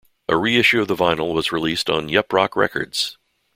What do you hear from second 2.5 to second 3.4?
records.